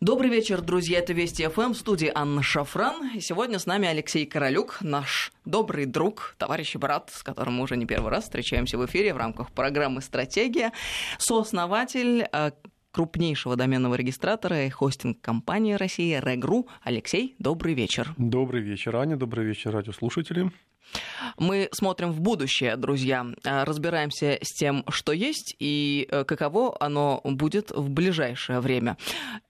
[0.00, 1.00] Добрый вечер, друзья.
[1.00, 3.16] Это Вести ФМ, в студии Анна Шафран.
[3.16, 7.64] И сегодня с нами Алексей Королюк, наш добрый друг, товарищ и брат, с которым мы
[7.64, 10.72] уже не первый раз встречаемся в эфире в рамках программы «Стратегия»,
[11.18, 12.52] сооснователь э,
[12.92, 16.68] крупнейшего доменного регистратора и хостинг-компании России «Регру».
[16.84, 18.14] Алексей, добрый вечер.
[18.16, 20.52] Добрый вечер, Аня, добрый вечер, радиослушатели.
[21.36, 27.20] Мы смотрим в будущее, друзья, а, разбираемся с тем, что есть и э, каково оно
[27.24, 28.96] будет в ближайшее время.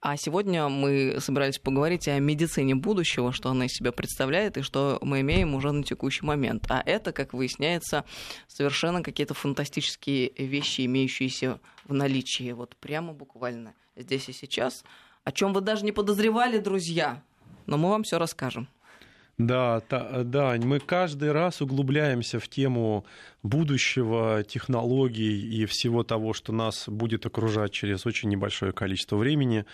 [0.00, 4.98] А сегодня мы собирались поговорить о медицине будущего, что она из себя представляет и что
[5.02, 6.64] мы имеем уже на текущий момент.
[6.68, 8.04] А это, как выясняется,
[8.46, 14.84] совершенно какие-то фантастические вещи, имеющиеся в наличии, вот прямо буквально здесь и сейчас,
[15.24, 17.22] о чем вы даже не подозревали, друзья.
[17.66, 18.68] Но мы вам все расскажем.
[19.38, 23.06] Да, да, мы каждый раз углубляемся в тему
[23.44, 29.64] будущего, технологий и всего того, что нас будет окружать через очень небольшое количество времени.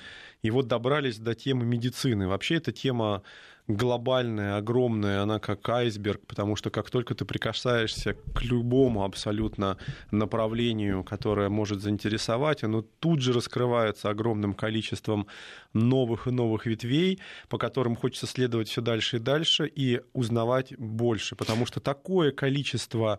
[0.43, 2.29] И вот добрались до темы медицины.
[2.29, 3.23] Вообще эта тема
[3.67, 9.79] глобальная, огромная, она как айсберг, потому что как только ты прикасаешься к любому абсолютно
[10.11, 15.27] направлению, которое может заинтересовать, оно тут же раскрывается огромным количеством
[15.73, 21.35] новых и новых ветвей, по которым хочется следовать все дальше и дальше и узнавать больше,
[21.35, 23.19] потому что такое количество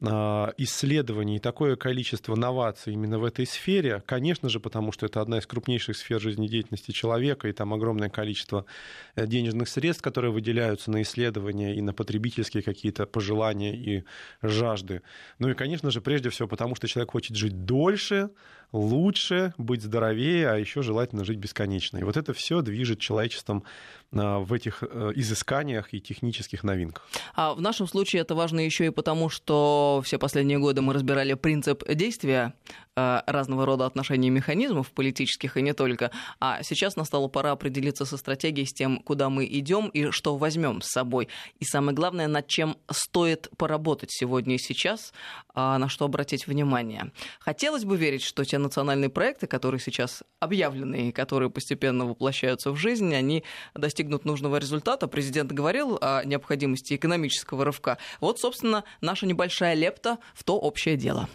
[0.00, 5.46] исследований, такое количество новаций именно в этой сфере, конечно же, потому что это одна из
[5.46, 8.66] крупнейших сфер жизнедеятельности человека, и там огромное количество
[9.14, 14.04] э, денежных средств, которые выделяются на исследования и на потребительские какие-то пожелания и
[14.42, 15.02] жажды.
[15.38, 18.30] Ну и, конечно же, прежде всего, потому что человек хочет жить дольше,
[18.72, 21.98] лучше, быть здоровее, а еще желательно жить бесконечно.
[21.98, 23.64] И вот это все движет человечеством
[24.12, 27.06] а, в этих э, изысканиях и технических новинках.
[27.34, 31.34] А в нашем случае это важно еще и потому, что все последние годы мы разбирали
[31.34, 32.54] принцип действия
[32.96, 36.12] Э, разного рода отношений и механизмов политических и не только.
[36.38, 40.80] А сейчас настала пора определиться со стратегией, с тем, куда мы идем и что возьмем
[40.80, 41.28] с собой.
[41.58, 45.12] И самое главное, над чем стоит поработать сегодня и сейчас,
[45.54, 47.10] а на что обратить внимание.
[47.40, 52.76] Хотелось бы верить, что те национальные проекты, которые сейчас объявлены и которые постепенно воплощаются в
[52.76, 53.44] жизнь, они
[53.74, 55.06] достигнут нужного результата.
[55.06, 57.98] Президент говорил о необходимости экономического рывка.
[58.20, 61.28] Вот, собственно, наша небольшая лепта в то общее дело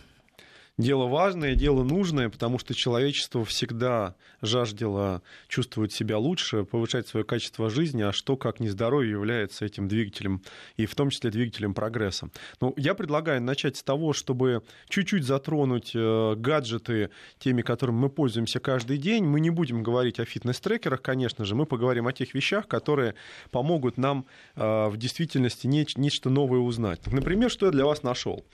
[0.79, 7.69] дело важное, дело нужное, потому что человечество всегда жаждело чувствовать себя лучше, повышать свое качество
[7.69, 10.41] жизни, а что, как нездоровье, является этим двигателем,
[10.77, 12.29] и в том числе двигателем прогресса.
[12.61, 17.09] Ну, я предлагаю начать с того, чтобы чуть-чуть затронуть э, гаджеты,
[17.39, 19.25] теми, которыми мы пользуемся каждый день.
[19.25, 23.15] Мы не будем говорить о фитнес-трекерах, конечно же, мы поговорим о тех вещах, которые
[23.51, 24.25] помогут нам
[24.55, 27.05] э, в действительности нечто новое узнать.
[27.07, 28.45] Например, что я для вас нашел.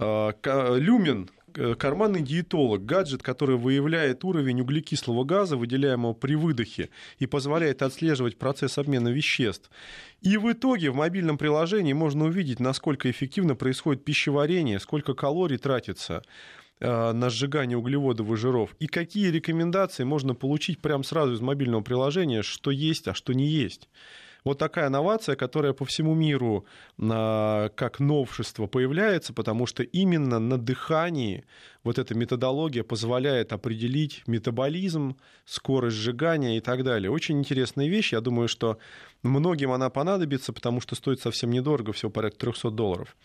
[0.00, 0.32] Э,
[0.78, 1.28] люмен
[1.78, 8.78] карманный диетолог, гаджет, который выявляет уровень углекислого газа, выделяемого при выдохе, и позволяет отслеживать процесс
[8.78, 9.70] обмена веществ.
[10.20, 16.22] И в итоге в мобильном приложении можно увидеть, насколько эффективно происходит пищеварение, сколько калорий тратится
[16.80, 21.82] э, на сжигание углеводов и жиров, и какие рекомендации можно получить прямо сразу из мобильного
[21.82, 23.88] приложения, что есть, а что не есть.
[24.44, 26.64] Вот такая новация, которая по всему миру
[26.98, 31.44] как новшество появляется, потому что именно на дыхании
[31.84, 37.10] вот эта методология позволяет определить метаболизм, скорость сжигания и так далее.
[37.10, 38.12] Очень интересная вещь.
[38.12, 38.78] Я думаю, что
[39.22, 43.16] многим она понадобится, потому что стоит совсем недорого, всего порядка 300 долларов.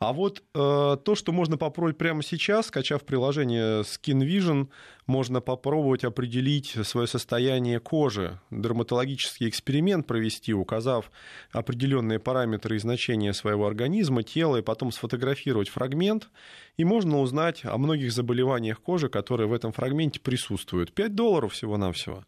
[0.00, 4.68] А вот э, то, что можно попробовать прямо сейчас, скачав приложение Skin Vision,
[5.06, 11.10] можно попробовать определить свое состояние кожи, дерматологический эксперимент провести, указав
[11.52, 16.28] определенные параметры и значения своего организма, тела, и потом сфотографировать фрагмент,
[16.76, 20.92] и можно узнать о многих заболеваниях кожи, которые в этом фрагменте присутствуют.
[20.92, 22.24] 5 долларов всего-навсего.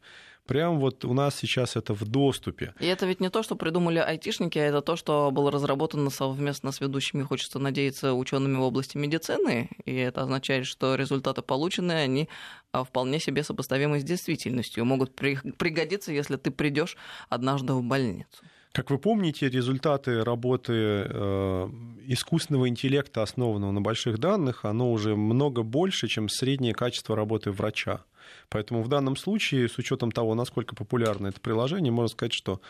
[0.46, 2.74] Прям вот у нас сейчас это в доступе.
[2.78, 6.72] И это ведь не то, что придумали айтишники, а это то, что было разработано совместно
[6.72, 9.70] с ведущими, хочется надеяться, учеными в области медицины.
[9.84, 12.28] И это означает, что результаты полученные, они
[12.72, 16.96] а, вполне себе сопоставимы с действительностью, могут пригодиться, если ты придешь
[17.28, 18.44] однажды в больницу.
[18.76, 21.70] Как вы помните, результаты работы э,
[22.08, 28.04] искусственного интеллекта, основанного на больших данных, оно уже много больше, чем среднее качество работы врача.
[28.48, 32.60] Поэтому в данном случае, с учетом того, насколько популярно это приложение, можно сказать, что,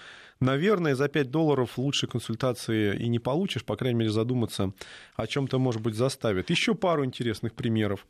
[0.40, 4.72] наверное, за 5 долларов лучшей консультации и не получишь, по крайней мере, задуматься
[5.14, 6.50] о чем-то, может быть, заставит.
[6.50, 8.06] Еще пару интересных примеров.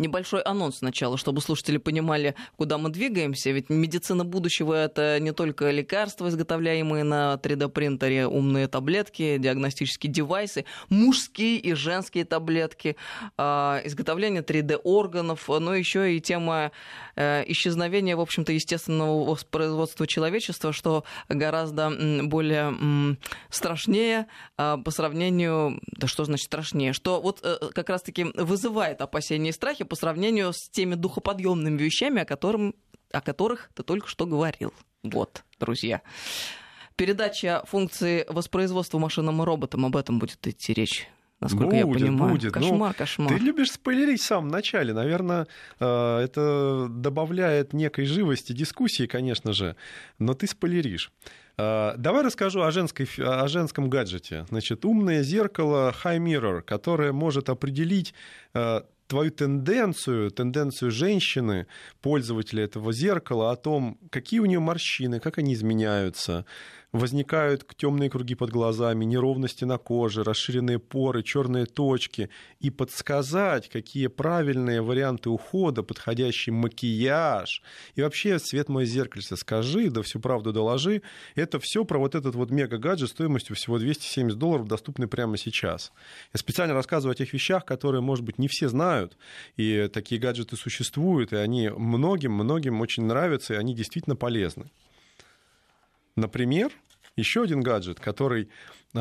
[0.00, 3.50] Небольшой анонс сначала, чтобы слушатели понимали, куда мы двигаемся.
[3.50, 11.58] Ведь медицина будущего— это не только лекарства, изготовляемые на 3D-принтере, умные таблетки, диагностические девайсы, мужские
[11.58, 12.96] и женские таблетки,
[13.36, 16.72] а, изготовление 3D-органов, но еще и тема
[17.16, 21.90] э, исчезновения, в общем-то, естественного воспроизводства человечества, что гораздо
[22.22, 23.18] более
[23.50, 25.78] страшнее а, по сравнению...
[25.88, 26.94] Да что значит страшнее?
[26.94, 32.22] Что вот э, как раз-таки вызывает опасения и страхи по сравнению с теми духоподъемными вещами,
[32.22, 32.74] о, котором,
[33.12, 34.72] о которых ты только что говорил.
[35.02, 36.00] Вот, друзья.
[36.94, 41.08] Передача функции воспроизводства машинам и роботам, об этом будет идти речь
[41.40, 42.32] насколько будет, я понимаю.
[42.32, 42.52] Будет.
[42.52, 43.32] Кошмар, ну, кошмар.
[43.32, 44.92] Ты любишь спойлерить в самом начале.
[44.92, 45.46] Наверное,
[45.80, 49.74] э, это добавляет некой живости дискуссии, конечно же,
[50.18, 51.10] но ты спойлеришь.
[51.56, 54.46] Э, давай расскажу о, женской, о женском гаджете.
[54.50, 58.14] Значит, умное зеркало High Mirror, которое может определить
[58.54, 61.66] э, твою тенденцию, тенденцию женщины,
[62.00, 66.46] пользователя этого зеркала, о том, какие у нее морщины, как они изменяются,
[66.92, 74.08] возникают темные круги под глазами, неровности на коже, расширенные поры, черные точки, и подсказать, какие
[74.08, 77.62] правильные варианты ухода, подходящий макияж,
[77.94, 81.02] и вообще свет мое зеркальце скажи, да всю правду доложи,
[81.34, 85.92] это все про вот этот вот мега-гаджет стоимостью всего 270 долларов, доступный прямо сейчас.
[86.32, 89.16] Я специально рассказываю о тех вещах, которые, может быть, не все знают,
[89.56, 94.70] и такие гаджеты существуют, и они многим-многим очень нравятся, и они действительно полезны.
[96.16, 96.70] Например,
[97.16, 98.48] еще один гаджет, который
[98.94, 98.98] э,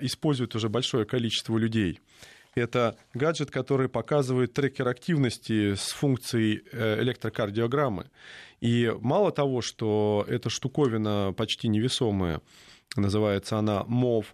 [0.00, 2.00] использует уже большое количество людей.
[2.54, 8.10] Это гаджет, который показывает трекер активности с функцией э, электрокардиограммы.
[8.60, 12.40] И мало того, что эта штуковина почти невесомая,
[12.96, 14.26] называется она MOV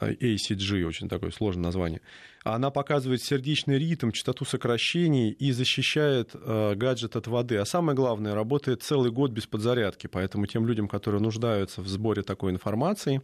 [0.00, 2.00] ACG, очень такое сложное название,
[2.44, 7.56] она показывает сердечный ритм, частоту сокращений и защищает э, гаджет от воды.
[7.56, 10.06] А самое главное, работает целый год без подзарядки.
[10.06, 13.22] Поэтому тем людям, которые нуждаются в сборе такой информации,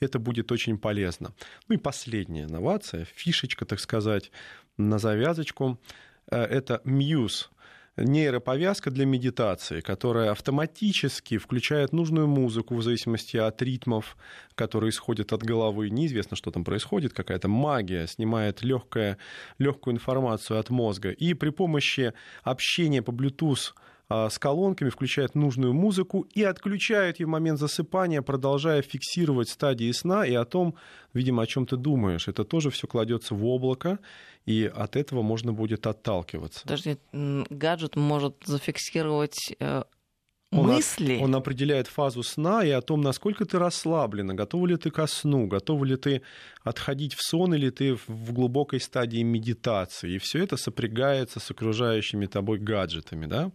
[0.00, 1.32] это будет очень полезно.
[1.68, 4.30] Ну и последняя инновация, фишечка, так сказать,
[4.76, 5.78] на завязочку.
[6.30, 7.46] Э, это Muse
[7.96, 14.16] нейроповязка для медитации, которая автоматически включает нужную музыку в зависимости от ритмов,
[14.54, 15.90] которые исходят от головы.
[15.90, 19.18] Неизвестно, что там происходит, какая-то магия, снимает легкая,
[19.58, 21.10] легкую информацию от мозга.
[21.10, 22.12] И при помощи
[22.42, 23.72] общения по Bluetooth
[24.08, 30.24] с колонками, включает нужную музыку и отключает ее в момент засыпания, продолжая фиксировать стадии сна
[30.24, 30.76] и о том,
[31.12, 32.28] видимо, о чем ты думаешь.
[32.28, 33.98] Это тоже все кладется в облако,
[34.44, 36.62] и от этого можно будет отталкиваться.
[36.62, 39.82] Подожди, гаджет может зафиксировать э,
[40.52, 41.16] мысли.
[41.16, 45.06] Он, он определяет фазу сна и о том, насколько ты расслаблена, готова ли ты ко
[45.06, 46.22] сну, готова ли ты
[46.62, 50.14] отходить в сон или ты в глубокой стадии медитации.
[50.14, 53.26] И все это сопрягается с окружающими тобой гаджетами.
[53.26, 53.50] Да?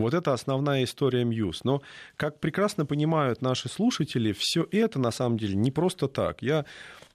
[0.00, 1.62] Вот это основная история Мьюз.
[1.64, 1.82] Но,
[2.16, 6.42] как прекрасно понимают наши слушатели, все это на самом деле не просто так.
[6.42, 6.64] Я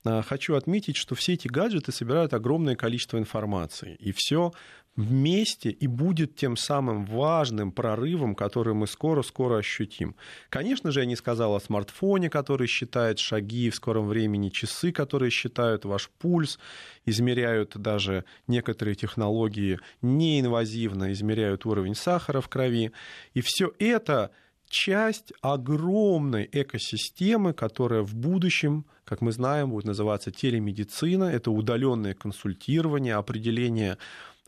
[0.04, 3.96] а, хочу отметить, что все эти гаджеты собирают огромное количество информации.
[3.96, 4.54] И все
[4.96, 10.16] вместе и будет тем самым важным прорывом, который мы скоро-скоро ощутим.
[10.50, 15.32] Конечно же, я не сказал о смартфоне, который считает шаги в скором времени, часы, которые
[15.32, 16.60] считают ваш пульс,
[17.06, 22.92] измеряют даже некоторые технологии неинвазивно, измеряют уровень сахара в крови.
[23.34, 24.32] И все это
[24.70, 31.26] часть огромной экосистемы, которая в будущем, как мы знаем, будет называться телемедицина.
[31.26, 33.98] Это удаленное консультирование, определение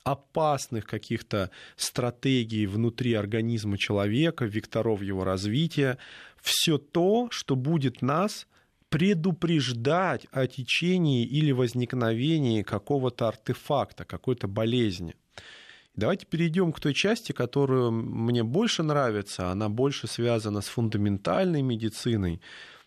[0.08, 5.98] опасных каких-то стратегий внутри организма человека, векторов его развития,
[6.42, 8.48] все то, что будет нас
[8.90, 15.14] предупреждать о течении или возникновении какого-то артефакта, какой-то болезни.
[15.96, 19.52] Давайте перейдем к той части, которую мне больше нравится.
[19.52, 22.40] Она больше связана с фундаментальной медициной.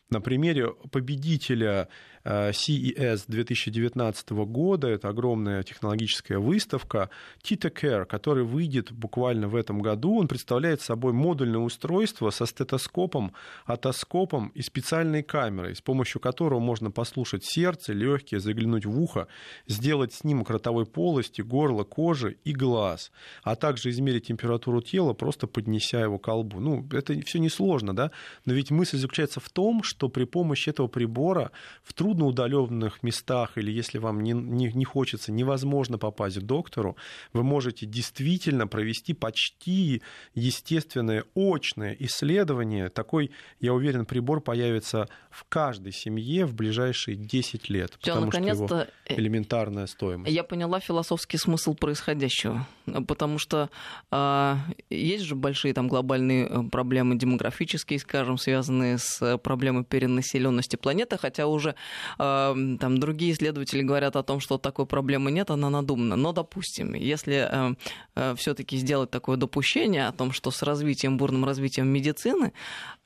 [0.08, 1.88] На примере победителя
[2.24, 7.08] CES 2019 года, это огромная технологическая выставка,
[7.42, 13.32] TitaCare, который выйдет буквально в этом году, он представляет собой модульное устройство со стетоскопом,
[13.64, 19.26] отоскопом и специальной камерой, с помощью которого можно послушать сердце, легкие, заглянуть в ухо,
[19.66, 23.12] сделать снимок ротовой полости, горла, кожи и глаз,
[23.42, 26.60] а также измерить температуру тела, просто поднеся его к колбу.
[26.60, 28.10] Ну, это все несложно, да?
[28.44, 31.50] Но ведь мысль заключается в том, что при помощи этого прибора
[31.82, 36.96] в труд трудноудаленных местах или если вам не, не, не хочется, невозможно попасть к доктору,
[37.32, 40.02] вы можете действительно провести почти
[40.34, 42.88] естественное очное исследование.
[42.88, 47.96] Такой, я уверен, прибор появится в каждой семье в ближайшие 10 лет.
[48.00, 48.68] Все, потому что его
[49.06, 50.32] э, элементарная стоимость.
[50.32, 52.66] Я поняла философский смысл происходящего.
[53.06, 53.70] Потому что
[54.10, 54.56] э,
[54.90, 61.46] есть же большие там глобальные э, проблемы демографические, скажем, связанные с проблемой перенаселенности планеты, хотя
[61.46, 61.74] уже э,
[62.18, 66.16] там другие исследователи говорят о том, что такой проблемы нет, она надумана.
[66.16, 67.74] Но, допустим, если э,
[68.16, 72.52] э, все-таки сделать такое допущение о том, что с развитием, бурным развитием медицины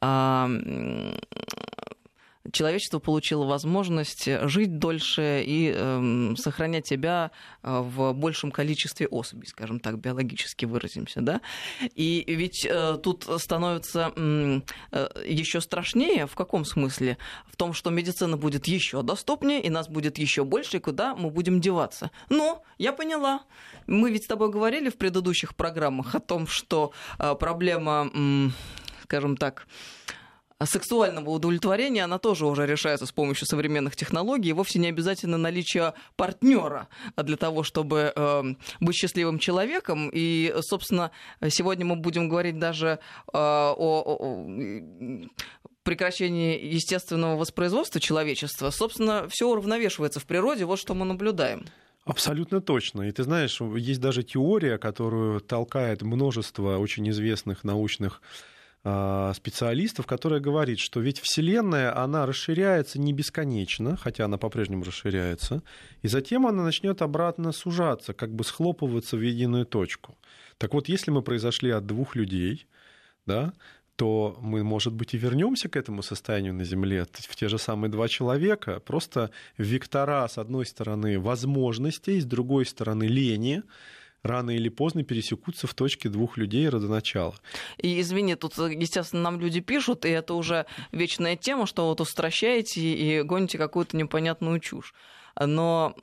[0.01, 1.19] э,
[2.53, 7.31] человечество получило возможность жить дольше и э, сохранять себя
[7.63, 11.41] э, в большем количестве особей, скажем так, биологически выразимся, да.
[11.95, 14.61] И ведь э, тут становится э,
[15.27, 16.27] еще страшнее.
[16.27, 17.19] В каком смысле?
[17.47, 21.31] В том, что медицина будет еще доступнее, и нас будет еще больше, и куда мы
[21.31, 22.11] будем деваться.
[22.29, 23.43] Но я поняла.
[23.87, 28.49] Мы ведь с тобой говорили в предыдущих программах о том, что э, проблема, э,
[29.03, 29.67] скажем так,
[30.63, 34.51] сексуального удовлетворения, она тоже уже решается с помощью современных технологий.
[34.51, 38.43] И вовсе не обязательно наличие партнера для того, чтобы э,
[38.81, 40.11] быть счастливым человеком.
[40.13, 41.11] И, собственно,
[41.49, 42.99] сегодня мы будем говорить даже э,
[43.33, 44.47] о, о
[45.83, 51.67] прекращении естественного воспроизводства человечества, собственно, все уравновешивается в природе, вот что мы наблюдаем.
[52.05, 53.03] Абсолютно точно.
[53.03, 58.54] И ты знаешь, есть даже теория, которую толкает множество очень известных научных а,
[58.85, 65.63] специалистов, которая говорит, что ведь Вселенная, она расширяется не бесконечно, хотя она по-прежнему расширяется,
[66.03, 70.19] и затем она начнет обратно сужаться, как бы схлопываться в единую точку.
[70.59, 72.67] Так вот, если мы произошли от двух людей,
[73.25, 73.55] да,
[73.97, 77.91] то мы, может быть, и вернемся к этому состоянию на Земле, в те же самые
[77.91, 83.63] два человека, просто вектора, с одной стороны, возможностей, с другой стороны, лени,
[84.25, 87.35] рано или поздно пересекутся в точке двух людей родоначала.
[87.79, 92.81] И извини, тут, естественно, нам люди пишут, и это уже вечная тема, что вот устращаете
[92.81, 94.95] и гоните какую-то непонятную чушь.
[95.39, 95.95] Но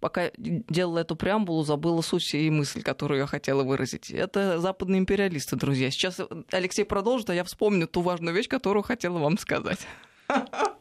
[0.00, 4.10] пока делала эту преамбулу, забыла суть и мысль, которую я хотела выразить.
[4.10, 5.90] Это западные империалисты, друзья.
[5.90, 6.20] Сейчас
[6.52, 9.80] Алексей продолжит, а я вспомню ту важную вещь, которую хотела вам сказать.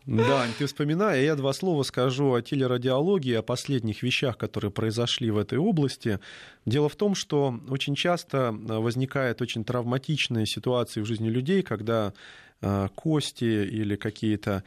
[0.07, 5.29] Да, ты вспоминай, а я два слова скажу о телерадиологии, о последних вещах, которые произошли
[5.31, 6.21] в этой области.
[6.65, 12.13] Дело в том, что очень часто возникают очень травматичные ситуации в жизни людей, когда
[12.61, 14.63] а, кости или какие-то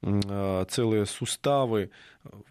[0.00, 1.90] а, целые суставы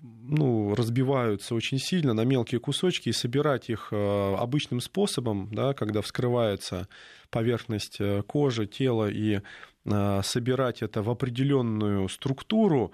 [0.01, 6.87] ну, разбиваются очень сильно на мелкие кусочки, и собирать их обычным способом, да, когда вскрывается
[7.31, 9.41] поверхность э, кожи, тела и Э,
[9.85, 12.91] собирать это в определенную структуру,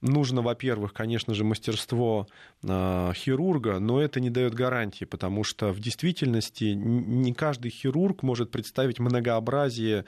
[0.00, 2.26] нужно, во-первых, конечно же, мастерство
[2.62, 8.50] э, хирурга, но это не дает гарантии, потому что в действительности не каждый хирург может
[8.50, 10.04] представить многообразие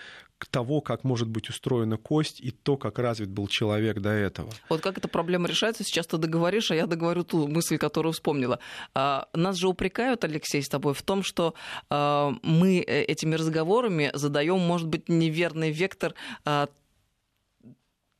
[0.50, 4.50] того, как может быть устроена кость и то, как развит был человек до этого.
[4.68, 8.58] Вот как эта проблема решается, сейчас ты договоришь, а я договорю ту мысль, которую вспомнила.
[8.94, 11.54] А, нас же упрекают, Алексей, с тобой в том, что
[11.90, 16.68] а, мы э, этими разговорами задаем, может быть, неверный вектор а,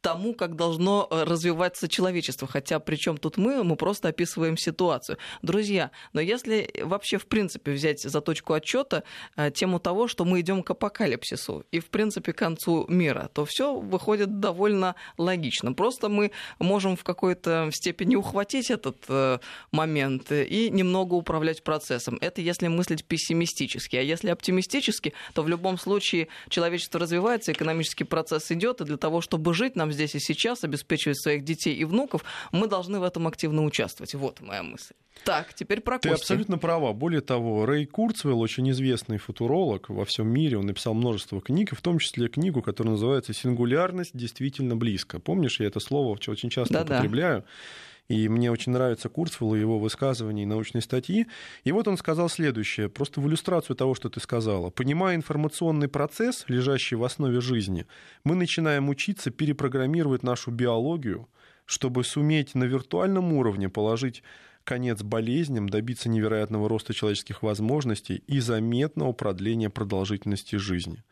[0.01, 2.49] тому, как должно э, развиваться человечество.
[2.49, 5.19] Хотя причем тут мы, мы просто описываем ситуацию.
[5.43, 9.03] Друзья, но если вообще в принципе взять за точку отчета
[9.37, 13.45] э, тему того, что мы идем к апокалипсису и в принципе к концу мира, то
[13.45, 15.73] все выходит довольно логично.
[15.73, 19.39] Просто мы можем в какой-то степени ухватить этот э,
[19.73, 22.19] момент и немного управлять процессом.
[22.21, 23.97] Это если мыслить пессимистически.
[23.97, 29.21] А если оптимистически, то в любом случае человечество развивается, экономический процесс идет, и для того,
[29.21, 33.27] чтобы жить, нам здесь и сейчас, обеспечивать своих детей и внуков, мы должны в этом
[33.27, 34.15] активно участвовать.
[34.15, 34.95] Вот моя мысль.
[35.25, 36.23] Так, теперь про Ты кости.
[36.23, 36.93] абсолютно права.
[36.93, 41.83] Более того, Рэй Курцвелл, очень известный футуролог во всем мире, он написал множество книг, в
[41.83, 45.19] том числе книгу, которая называется «Сингулярность действительно близко».
[45.21, 46.95] Помнишь, я это слово очень часто Да-да.
[46.95, 47.45] употребляю.
[48.11, 51.29] И мне очень нравится Курцвелл и его высказывания и научные статьи.
[51.63, 54.71] И вот он сказал следующее, просто в иллюстрацию того, что ты сказала.
[54.71, 57.87] Понимая информационный процесс, лежащий в основе жизни,
[58.25, 61.29] мы начинаем учиться перепрограммировать нашу биологию,
[61.67, 64.25] чтобы суметь на виртуальном уровне положить
[64.65, 71.05] конец болезням, добиться невероятного роста человеческих возможностей и заметного продления продолжительности жизни.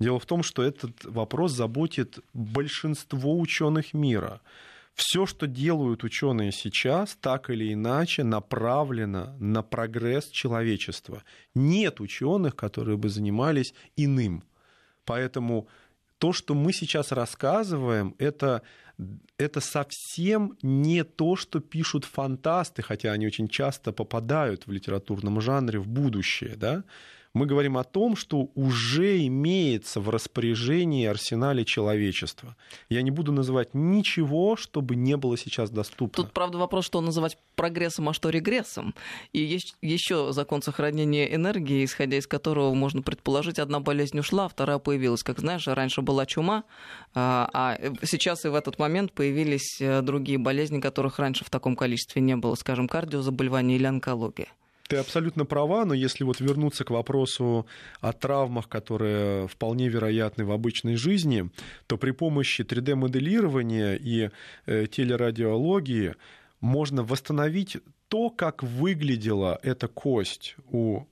[0.00, 4.40] Дело в том, что этот вопрос заботит большинство ученых мира–
[4.94, 11.24] все, что делают ученые сейчас, так или иначе направлено на прогресс человечества.
[11.54, 14.44] Нет ученых, которые бы занимались иным.
[15.04, 15.68] Поэтому
[16.18, 18.62] то, что мы сейчас рассказываем, это
[19.38, 25.78] это совсем не то, что пишут фантасты, хотя они очень часто попадают в литературном жанре
[25.78, 26.84] в будущее, да,
[27.34, 32.56] мы говорим о том, что уже имеется в распоряжении арсенале человечества.
[32.90, 36.24] Я не буду называть ничего, чтобы не было сейчас доступно.
[36.24, 38.94] Тут, правда, вопрос, что называть прогрессом, а что регрессом.
[39.32, 44.48] И есть еще закон сохранения энергии, исходя из которого можно предположить, одна болезнь ушла, а
[44.48, 45.22] вторая появилась.
[45.22, 46.64] Как знаешь, раньше была чума,
[47.14, 51.76] а, а сейчас и в этот момент появились э, другие болезни, которых раньше в таком
[51.76, 54.48] количестве не было, скажем, кардиозаболевания или онкология.
[54.92, 57.66] Ты абсолютно права, но если вот вернуться к вопросу
[58.02, 61.48] о травмах, которые вполне вероятны в обычной жизни,
[61.86, 64.28] то при помощи 3D-моделирования и
[64.66, 66.14] э, телерадиологии
[66.60, 71.06] можно восстановить то, как выглядела эта кость у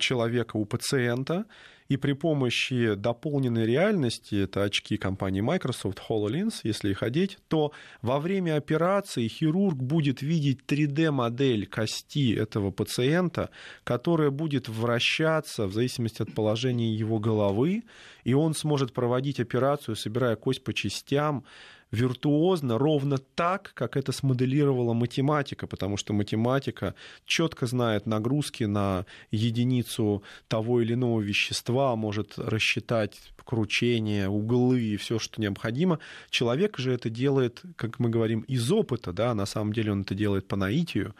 [0.00, 1.44] человека, у пациента,
[1.88, 8.20] и при помощи дополненной реальности, это очки компании Microsoft HoloLens, если их одеть, то во
[8.20, 13.50] время операции хирург будет видеть 3D-модель кости этого пациента,
[13.84, 17.82] которая будет вращаться в зависимости от положения его головы,
[18.24, 21.44] и он сможет проводить операцию, собирая кость по частям,
[21.90, 30.22] виртуозно, ровно так, как это смоделировала математика, потому что математика четко знает нагрузки на единицу
[30.48, 35.98] того или иного вещества, может рассчитать кручение, углы и все, что необходимо.
[36.30, 40.14] Человек же это делает, как мы говорим, из опыта, да, на самом деле он это
[40.14, 41.14] делает по наитию.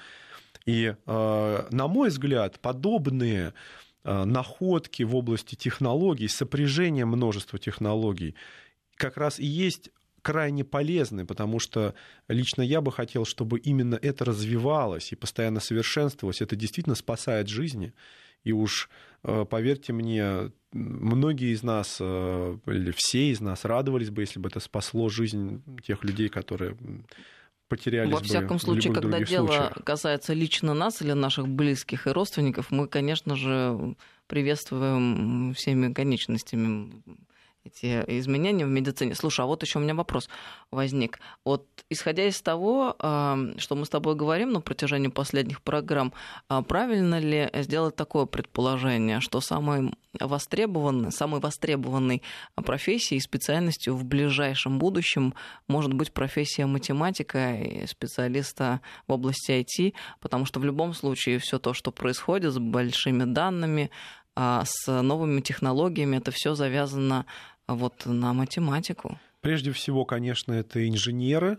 [0.66, 3.52] И, э, на мой взгляд, подобные
[4.04, 8.34] э, находки в области технологий, сопряжение множества технологий,
[8.96, 9.90] как раз и есть
[10.24, 11.94] крайне полезны, потому что
[12.28, 16.40] лично я бы хотел, чтобы именно это развивалось и постоянно совершенствовалось.
[16.40, 17.92] Это действительно спасает жизни.
[18.42, 18.88] И уж
[19.22, 24.48] э, поверьте мне, многие из нас, э, или все из нас радовались бы, если бы
[24.48, 26.76] это спасло жизнь тех людей, которые
[27.68, 29.84] потерялись Во всяком бы случае, в когда дело случаях.
[29.84, 33.94] касается лично нас или наших близких и родственников, мы, конечно же,
[34.26, 37.02] приветствуем всеми конечностями
[37.64, 39.14] эти изменения в медицине.
[39.14, 40.28] Слушай, а вот еще у меня вопрос
[40.70, 41.18] возник.
[41.44, 46.12] Вот исходя из того, что мы с тобой говорим на протяжении последних программ,
[46.48, 52.22] а правильно ли сделать такое предположение, что самой востребованной, самой востребованной
[52.54, 55.34] профессией и специальностью в ближайшем будущем
[55.66, 61.58] может быть профессия математика и специалиста в области IT, потому что в любом случае все
[61.58, 63.90] то, что происходит с большими данными,
[64.36, 67.24] а с новыми технологиями, это все завязано
[67.68, 69.18] вот на математику?
[69.40, 71.58] Прежде всего, конечно, это инженеры,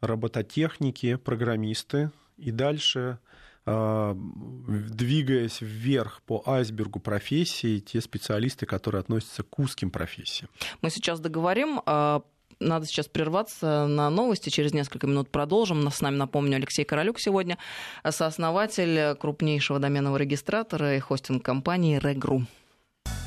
[0.00, 2.10] робототехники, программисты.
[2.36, 3.18] И дальше,
[3.66, 10.48] а, двигаясь вверх по айсбергу профессий, те специалисты, которые относятся к узким профессиям.
[10.82, 12.22] Мы сейчас договорим а,
[12.60, 14.50] надо сейчас прерваться на новости.
[14.50, 15.90] Через несколько минут продолжим.
[15.90, 17.56] С нами, напомню, Алексей Королюк сегодня,
[18.08, 22.44] сооснователь крупнейшего доменного регистратора и хостинг-компании Regru.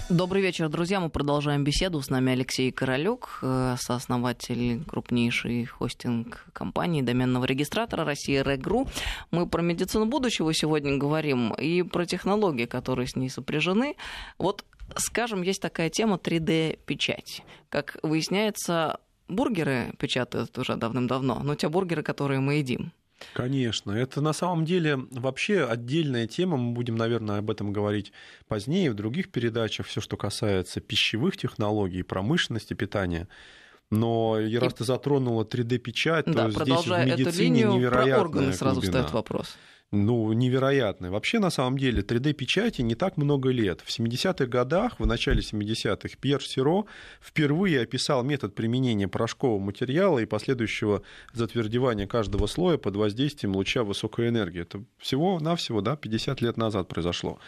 [0.10, 1.00] Добрый вечер, друзья.
[1.00, 2.02] Мы продолжаем беседу.
[2.02, 8.86] С нами Алексей Королюк, э, сооснователь крупнейшей хостинг-компании доменного регистратора России Регру.
[9.32, 13.96] Мы про медицину будущего сегодня говорим и про технологии, которые с ней сопряжены.
[14.38, 14.66] Вот,
[14.98, 17.42] скажем, есть такая тема 3D-печать.
[17.70, 22.92] Как выясняется, бургеры печатают уже давным-давно, но те бургеры, которые мы едим.
[23.34, 26.58] Конечно, это на самом деле вообще отдельная тема.
[26.58, 28.12] Мы будем, наверное, об этом говорить
[28.48, 29.88] позднее в других передачах.
[29.88, 33.28] Все, что касается пищевых технологий, промышленности питания.
[33.90, 38.22] Но и раз ты затронула 3D-печать, да, то здесь в медицине эту линию, невероятная про
[38.22, 39.04] органы сразу глубина.
[39.04, 39.56] встает вопрос
[39.94, 41.12] ну, невероятное.
[41.12, 43.82] Вообще, на самом деле, 3D-печати не так много лет.
[43.82, 46.86] В 70-х годах, в начале 70-х, Пьер Сиро
[47.22, 51.04] впервые описал метод применения порошкового материала и последующего
[51.34, 54.62] затвердевания каждого слоя под воздействием луча высокой энергии.
[54.62, 57.40] Это всего-навсего да, 50 лет назад произошло.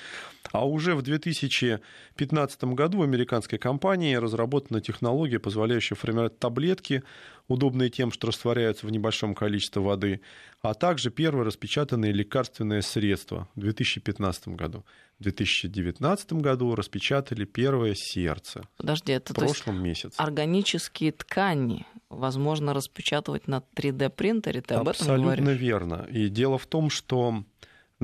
[0.51, 7.01] А уже в 2015 году в американской компании разработана технология, позволяющая формировать таблетки,
[7.47, 10.21] удобные тем, что растворяются в небольшом количестве воды,
[10.61, 14.85] а также первые распечатанные лекарственные средства в 2015 году.
[15.19, 18.63] В 2019 году распечатали первое сердце.
[18.77, 20.15] Подожди, это в прошлом месяце.
[20.17, 25.61] Органические ткани возможно распечатывать на 3D-принтере, ты об Абсолютно этом говоришь?
[25.61, 26.07] верно.
[26.09, 27.43] И дело в том, что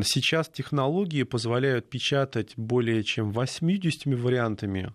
[0.03, 4.93] сейчас технологии позволяют печатать более чем 80 вариантами,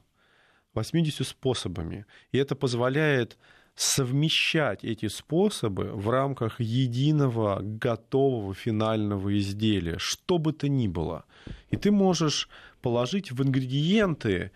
[0.74, 2.06] 80 способами.
[2.32, 3.36] И это позволяет
[3.76, 11.24] совмещать эти способы в рамках единого готового финального изделия, что бы то ни было.
[11.68, 12.48] И ты можешь
[12.80, 14.50] положить в ингредиенты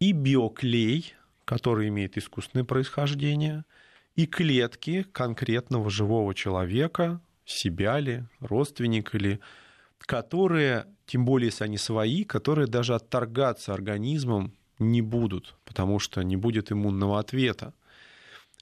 [0.00, 3.64] и биоклей, который имеет искусственное происхождение,
[4.16, 9.38] и клетки конкретного живого человека, себя ли, родственника ли,
[9.98, 16.36] которые, тем более если они свои, которые даже отторгаться организмом не будут, потому что не
[16.36, 17.74] будет иммунного ответа.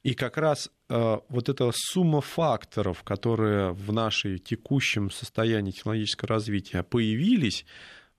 [0.02, 6.82] И как раз э, вот эта сумма факторов, которые в нашей текущем состоянии технологического развития
[6.82, 7.66] появились,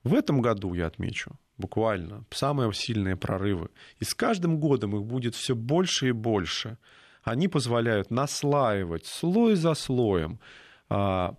[0.03, 3.69] в этом году, я отмечу, буквально, самые сильные прорывы.
[3.99, 6.77] И с каждым годом их будет все больше и больше.
[7.23, 10.39] Они позволяют наслаивать слой за слоем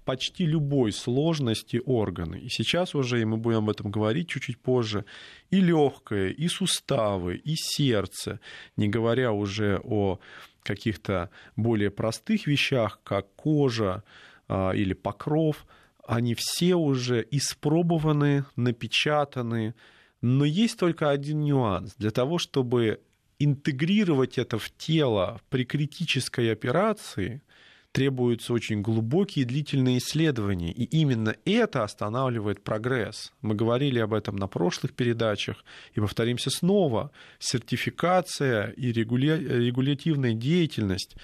[0.05, 2.37] почти любой сложности органы.
[2.37, 5.05] И сейчас уже, и мы будем об этом говорить чуть-чуть позже,
[5.51, 8.41] и легкое, и суставы, и сердце,
[8.77, 10.21] не говоря уже о
[10.63, 14.05] каких-то более простых вещах, как кожа
[14.49, 15.67] а, или покров,
[16.07, 19.75] они все уже испробованы, напечатаны,
[20.23, 21.95] но есть только один нюанс.
[21.97, 23.01] Для того, чтобы
[23.39, 27.43] интегрировать это в тело при критической операции,
[27.93, 30.73] требуются очень глубокие длительные исследования.
[30.73, 33.33] И именно это останавливает прогресс.
[33.43, 37.11] Мы говорили об этом на прошлых передачах и повторимся снова.
[37.39, 41.17] Сертификация и регулятивная деятельность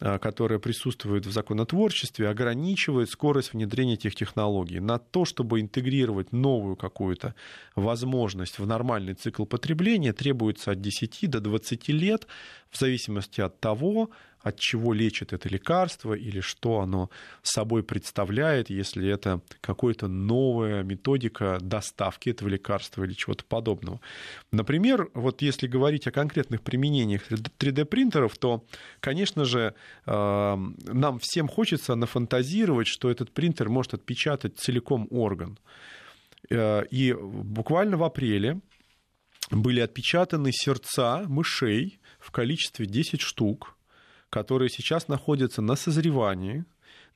[0.00, 4.78] а, которая присутствует в законотворчестве, ограничивает скорость внедрения этих технологий.
[4.78, 7.34] На то, чтобы интегрировать новую какую-то
[7.74, 12.28] возможность в нормальный цикл потребления, требуется от 10 до 20 лет,
[12.70, 14.10] в зависимости от того,
[14.40, 17.10] от чего лечит это лекарство или что оно
[17.42, 24.00] собой представляет, если это какая-то новая методика доставки этого лекарства или чего-то подобного.
[24.52, 28.64] Например, вот если говорить о конкретных применениях 3D-принтеров, то,
[29.00, 29.74] конечно же,
[30.06, 35.58] э, нам всем хочется нафантазировать, что этот принтер может отпечатать целиком орган.
[36.50, 38.60] Э, и буквально в апреле
[39.50, 43.74] были отпечатаны сердца мышей в количестве 10 штук–
[44.30, 46.64] которые сейчас находятся на созревании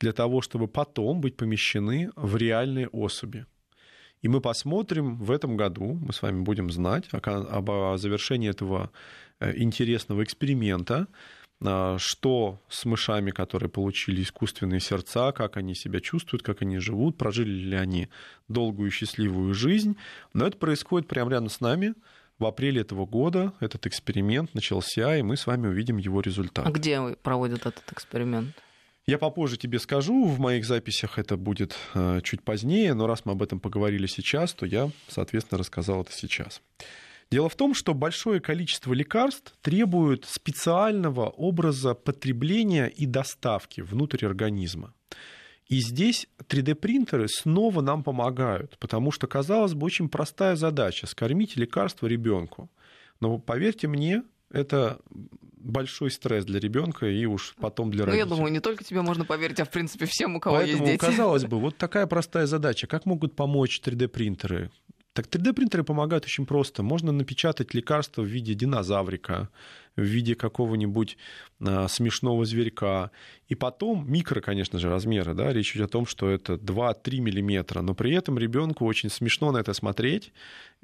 [0.00, 3.46] для того, чтобы потом быть помещены в реальные особи.
[4.22, 8.90] И мы посмотрим в этом году, мы с вами будем знать об завершении этого
[9.40, 11.08] э, интересного эксперимента,
[11.60, 17.18] э, что с мышами, которые получили искусственные сердца, как они себя чувствуют, как они живут,
[17.18, 18.08] прожили ли они
[18.48, 19.96] долгую и счастливую жизнь.
[20.34, 21.94] Но это происходит прямо рядом с нами,
[22.42, 26.66] в апреле этого года этот эксперимент начался, и мы с вами увидим его результат.
[26.66, 28.54] А где проводят этот эксперимент?
[29.06, 33.32] Я попозже тебе скажу, в моих записях это будет э, чуть позднее, но раз мы
[33.32, 36.62] об этом поговорили сейчас, то я, соответственно, рассказал это сейчас.
[37.30, 44.94] Дело в том, что большое количество лекарств требует специального образа потребления и доставки внутрь организма.
[45.72, 52.06] И здесь 3D-принтеры снова нам помогают, потому что, казалось бы, очень простая задача– скормить лекарство
[52.06, 52.70] ребенку.
[53.20, 54.98] Но поверьте мне, это
[55.56, 58.24] большой стресс для ребенка и уж потом для родителей.
[58.24, 60.86] Ну, я думаю, не только тебе можно поверить, а в принципе всем, у кого Поэтому,
[60.86, 61.00] есть дети.
[61.00, 62.86] казалось бы, вот такая простая задача.
[62.86, 64.70] Как могут помочь 3D-принтеры?
[65.14, 66.82] Так 3D-принтеры помогают очень просто.
[66.82, 69.50] Можно напечатать лекарство в виде динозаврика,
[69.94, 71.18] в виде какого-нибудь
[71.60, 73.10] а, смешного зверька.
[73.46, 77.82] И потом, микро, конечно же, размеры, да, речь идет о том, что это 2-3 миллиметра,
[77.82, 80.32] но при этом ребенку очень смешно на это смотреть,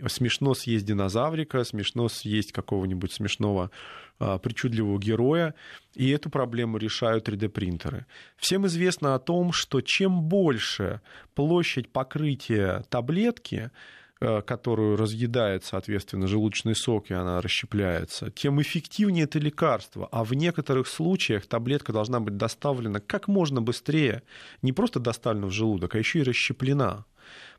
[0.08, 3.70] смешно съесть динозаврика, смешно съесть какого-нибудь смешного
[4.18, 5.54] а, причудливого героя,
[5.94, 8.04] и эту проблему решают 3D-принтеры.
[8.36, 11.00] Всем известно о том, что чем больше
[11.34, 13.70] площадь покрытия таблетки,
[14.18, 20.08] которую разъедает, соответственно, желудочный сок, и она расщепляется, тем эффективнее это лекарство.
[20.10, 24.22] А в некоторых случаях таблетка должна быть доставлена как можно быстрее,
[24.62, 27.04] не просто доставлена в желудок, а еще и расщеплена.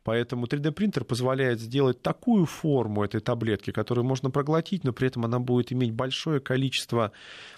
[0.03, 5.39] Поэтому 3D-принтер позволяет сделать такую форму этой таблетки, которую можно проглотить, но при этом она
[5.39, 7.11] будет иметь большое количество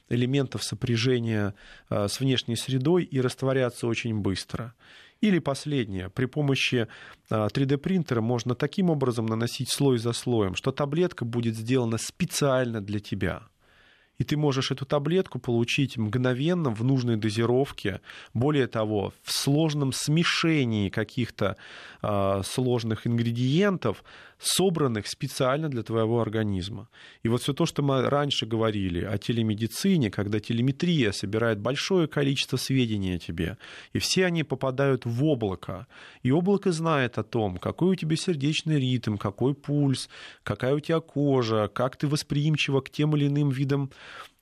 [0.10, 1.54] элементов сопряжения
[1.90, 4.74] э, с внешней средой и растворяться очень быстро.
[5.22, 6.88] Или последнее, при помощи
[7.30, 13.00] 3D-принтера а, можно таким образом наносить слой за слоем, что таблетка будет сделана специально для
[13.00, 13.44] тебя
[14.22, 18.02] и ты можешь эту таблетку получить мгновенно в нужной дозировке.
[18.36, 21.58] Более того, в сложном смешении каких-то
[22.04, 24.04] э, сложных ингредиентов,
[24.42, 26.90] собранных специально для твоего организма.
[27.22, 32.58] И вот все то, что мы раньше говорили о телемедицине, когда телеметрия собирает большое количество
[32.58, 33.58] сведений о тебе,
[33.94, 35.86] и все они попадают в облако.
[36.24, 40.10] И облако знает о том, какой у тебя сердечный ритм, какой пульс,
[40.44, 43.92] какая у тебя кожа, как ты восприимчива к тем или иным видам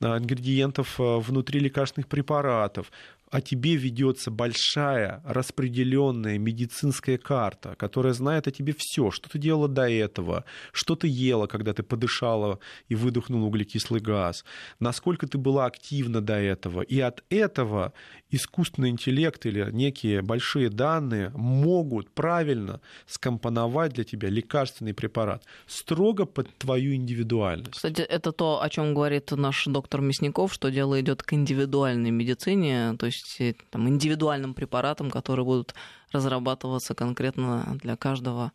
[0.02, 2.90] ингредиентов внутри лекарственных препаратов,
[3.30, 9.68] о тебе ведется большая распределенная медицинская карта, которая знает о тебе все, что ты делала
[9.68, 14.44] до этого, что ты ела, когда ты подышала и выдохнула углекислый газ,
[14.80, 16.82] насколько ты была активна до этого.
[16.82, 17.94] И от этого
[18.32, 26.56] искусственный интеллект или некие большие данные могут правильно скомпоновать для тебя лекарственный препарат строго под
[26.58, 27.72] твою индивидуальность.
[27.72, 32.96] Кстати, это то, о чем говорит наш доктор Мясников, что дело идет к индивидуальной медицине,
[32.98, 35.74] то есть э, там, индивидуальным препаратам, которые будут
[36.12, 38.52] разрабатываться конкретно для каждого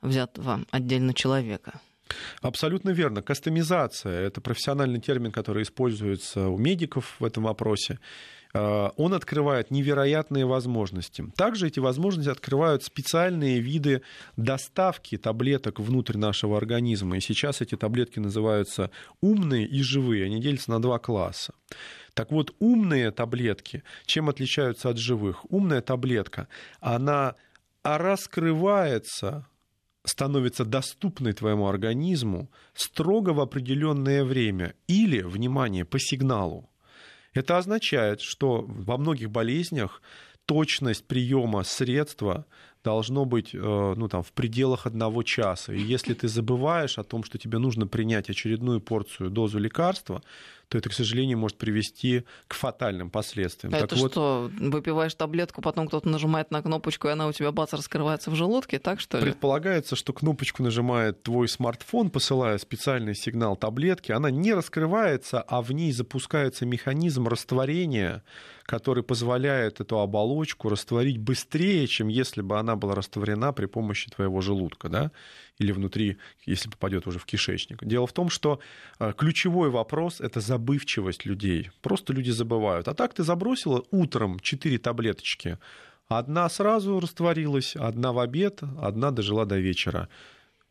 [0.00, 1.80] взятого отдельно человека.
[2.42, 3.22] Абсолютно верно.
[3.22, 7.98] Кастомизация– это профессиональный термин, который используется у медиков в этом вопросе.
[8.52, 11.24] Э, он открывает невероятные возможности.
[11.36, 14.02] Также эти возможности открывают специальные виды
[14.36, 17.16] доставки таблеток внутрь нашего организма.
[17.16, 20.26] И сейчас эти таблетки называются умные и живые.
[20.26, 21.54] Они делятся на два класса.
[22.14, 25.50] Так вот, умные таблетки, чем отличаются от живых?
[25.50, 26.48] Умная таблетка,
[26.80, 27.36] она
[27.82, 29.46] раскрывается
[30.02, 36.70] становится доступной твоему организму строго в определенное время или, внимание, по сигналу.
[37.32, 40.02] Это означает, что во многих болезнях
[40.46, 42.46] точность приема средства
[42.82, 43.58] должно быть э,
[43.96, 45.72] ну, там, в пределах одного часа.
[45.72, 50.22] И если ты забываешь о том, что тебе нужно принять очередную порцию, дозу лекарства,
[50.70, 53.74] то это, к сожалению, может привести к фатальным последствиям.
[53.74, 54.12] А так это вот...
[54.12, 58.36] что, выпиваешь таблетку, потом кто-то нажимает на кнопочку, и она у тебя бац раскрывается в
[58.36, 59.24] желудке, так что ли?
[59.24, 65.72] Предполагается, что кнопочку нажимает твой смартфон, посылая специальный сигнал таблетки, она не раскрывается, а в
[65.72, 68.22] ней запускается механизм растворения,
[68.62, 74.40] который позволяет эту оболочку растворить быстрее, чем если бы она была растворена при помощи твоего
[74.40, 75.10] желудка, да,
[75.58, 77.84] или внутри, если попадет уже в кишечник.
[77.84, 78.60] Дело в том, что
[78.98, 81.70] э, ключевой вопрос– это забывчивость людей.
[81.82, 82.88] Просто люди забывают.
[82.88, 85.58] А так ты забросила утром 4 таблеточки,
[86.08, 90.08] одна сразу растворилась, одна в обед, одна дожила до вечера.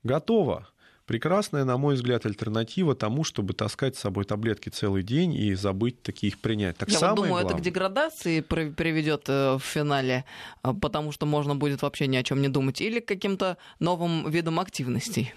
[0.03, 0.67] Готово.
[1.09, 6.03] Прекрасная, на мой взгляд, альтернатива тому, чтобы таскать с собой таблетки целый день и забыть
[6.03, 6.77] такие их принять.
[6.77, 7.49] Так Я вот думаю, главное...
[7.49, 10.23] это к деградации приведет э, в финале,
[10.63, 14.29] э, потому что можно будет вообще ни о чем не думать, или к каким-то новым
[14.29, 15.33] видам активностей.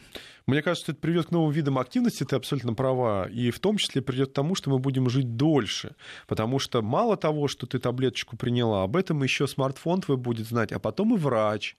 [0.47, 3.79] Мне кажется, что это приведет к новым видам активности, ты абсолютно права, и в том
[3.79, 5.93] числе придет к тому, что мы будем жить дольше,
[6.27, 10.71] потому что мало того, что ты таблеточку приняла, об этом еще смартфон твой будет знать,
[10.71, 11.77] а потом и врач,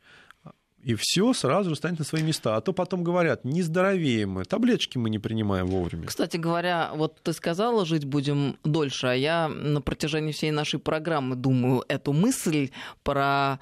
[0.84, 2.56] и все сразу же станет на свои места.
[2.56, 6.08] А то потом говорят, не здоровеем мы, таблеточки мы не принимаем вовремя.
[6.08, 11.36] Кстати говоря, вот ты сказала, жить будем дольше, а я на протяжении всей нашей программы
[11.36, 12.69] думаю эту мысль
[13.04, 13.60] про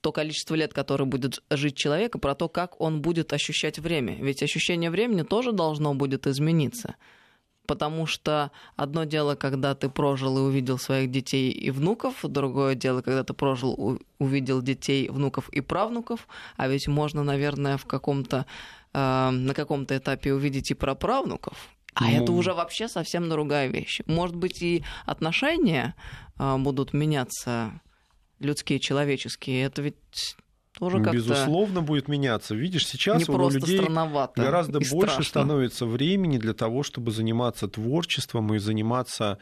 [0.00, 4.16] то количество лет, которое будет жить человек, и про то, как он будет ощущать время.
[4.16, 6.96] Ведь ощущение времени тоже должно будет измениться
[7.68, 13.02] потому что одно дело, когда ты прожил и увидел своих детей и внуков, другое дело,
[13.02, 16.26] когда ты прожил, увидел детей, внуков и правнуков,
[16.56, 18.46] а ведь можно, наверное, в каком-то,
[18.94, 22.22] э, на каком-то этапе увидеть и праправнуков, а ну...
[22.22, 24.00] это уже вообще совсем другая вещь.
[24.06, 25.94] Может быть, и отношения
[26.38, 27.80] э, будут меняться
[28.40, 29.64] людские, человеческие.
[29.64, 30.36] Это ведь
[30.78, 32.54] тоже как-то Безусловно, будет меняться.
[32.54, 33.80] Видишь, сейчас у людей
[34.36, 35.24] гораздо больше страшно.
[35.24, 39.38] становится времени для того, чтобы заниматься творчеством и заниматься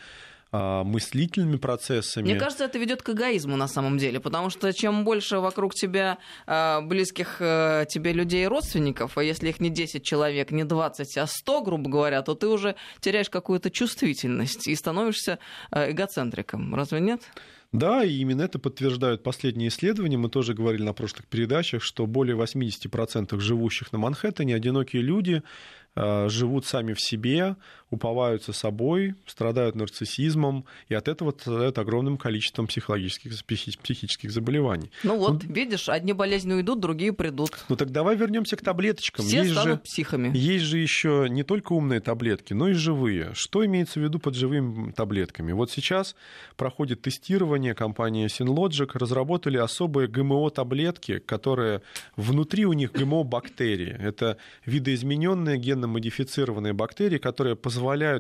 [0.52, 2.24] а, мыслительными процессами.
[2.24, 6.18] Мне кажется, это ведет к эгоизму на самом деле, потому что чем больше вокруг тебя
[6.46, 11.18] а, близких э, тебе людей и родственников, а если их не 10 человек, не 20,
[11.18, 15.40] а 100, грубо говоря, то ты уже теряешь какую-то чувствительность и становишься
[15.72, 16.74] э, эгоцентриком.
[16.74, 17.22] Разве нет?
[17.78, 20.16] Да, и именно это подтверждают последние исследования.
[20.16, 25.42] Мы тоже говорили на прошлых передачах, что более 80% живущих на Манхэттене одинокие люди
[25.96, 27.56] Э, живут сами в себе,
[27.90, 34.90] уповаются собой, страдают нарциссизмом, и от этого страдают огромным количеством психологических, психических заболеваний.
[35.02, 37.50] Ну вот, ну, видишь, одни болезни уйдут, другие придут.
[37.68, 39.24] Ну так давай вернемся к таблеточкам.
[39.24, 40.36] Все есть станут же, психами.
[40.36, 43.32] Есть же еще не только умные таблетки, но и живые.
[43.34, 45.52] Что имеется в виду под живыми таблетками?
[45.52, 46.16] Вот сейчас
[46.56, 51.82] проходит тестирование, компания Synlogic разработали особые ГМО-таблетки, которые
[52.16, 53.96] внутри у них ГМО-бактерии.
[53.98, 57.75] Это видоизмененные генно генно-модифицированные бактерии, которые позволяют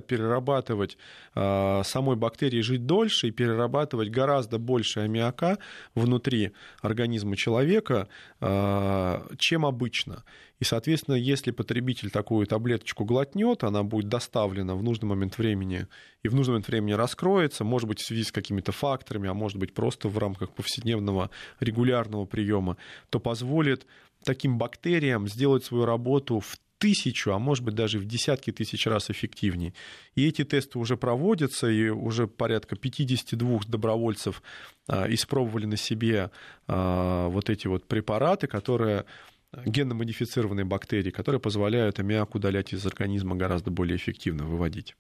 [0.06, 0.96] перерабатывать
[1.34, 5.58] э, самой бактерии жить дольше и перерабатывать гораздо больше аммиака
[5.94, 8.08] внутри организма человека,
[8.40, 10.24] э, чем обычно.
[10.58, 15.86] И, соответственно, если потребитель такую таблеточку глотнет, она будет доставлена в нужный момент времени
[16.22, 19.58] и в нужный момент времени раскроется, может быть, в связи с какими-то факторами, а может
[19.58, 22.78] быть, просто в рамках повседневного регулярного приема,
[23.10, 23.86] то позволит
[24.24, 29.10] таким бактериям сделать свою работу в тысячу, а может быть даже в десятки тысяч раз
[29.10, 29.72] эффективнее.
[30.14, 34.42] И эти тесты уже проводятся, и уже порядка 52 добровольцев
[34.88, 36.30] а, испробовали на себе
[36.66, 39.04] а, вот эти вот препараты, которые
[39.64, 44.94] генно-модифицированные бактерии, которые позволяют аммиак удалять из организма гораздо более эффективно выводить.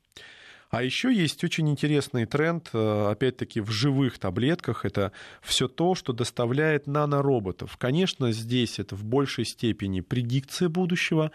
[0.70, 4.84] А еще есть очень интересный тренд, э, опять-таки, в живых таблетках.
[4.84, 7.76] Это все то, что доставляет нанороботов.
[7.76, 11.30] Конечно, здесь это в большей степени предикция будущего,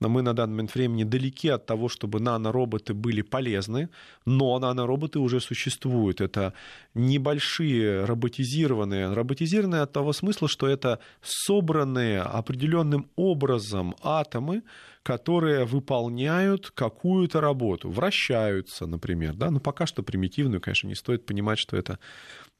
[0.00, 3.88] но мы на данный момент времени далеки от того, чтобы нанороботы были полезны,
[4.24, 6.20] но нанороботы уже существуют.
[6.20, 6.52] Это
[6.94, 14.62] небольшие роботизированные, роботизированные от того смысла, что это собранные определенным образом атомы,
[15.08, 21.58] которые выполняют какую-то работу, вращаются, например, да, но пока что примитивную, конечно, не стоит понимать,
[21.58, 21.98] что это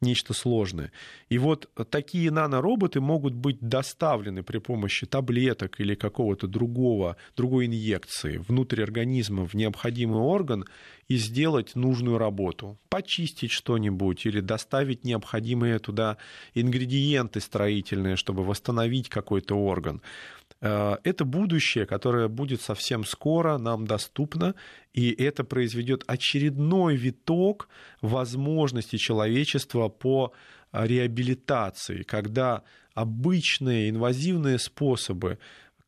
[0.01, 0.91] нечто сложное.
[1.29, 8.39] И вот такие нанороботы могут быть доставлены при помощи таблеток или какого-то другого, другой инъекции
[8.39, 10.65] внутрь организма в необходимый орган
[11.09, 12.79] и сделать нужную работу.
[12.91, 16.19] Почистить что-нибудь или доставить необходимые туда
[16.55, 20.03] ингредиенты строительные, чтобы восстановить какой-то орган.
[20.61, 24.55] Э, это будущее, которое будет совсем скоро нам доступно,
[24.93, 27.69] и это произведет очередной виток
[28.03, 30.33] возможностей человечества по
[30.73, 32.63] реабилитации, когда
[32.95, 35.39] обычные инвазивные способы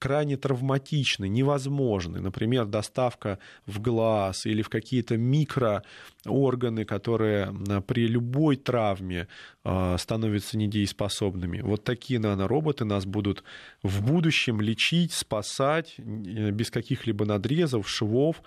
[0.00, 2.20] крайне травматичны, невозможны.
[2.20, 7.54] Например, доставка в глаз или в какие-то микроорганы, которые
[7.86, 9.28] при любой травме
[9.62, 11.60] а, становятся недееспособными.
[11.60, 13.44] Вот такие нанороботы нас будут
[13.82, 18.42] в будущем лечить, спасать э, без каких-либо надрезов, швов,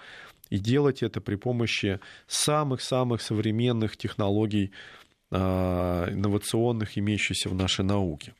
[0.49, 4.71] и делать это при помощи самых-самых современных технологий
[5.29, 8.33] а, инновационных, имеющихся в нашей науке.